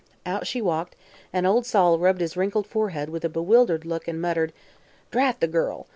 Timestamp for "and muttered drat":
4.07-5.39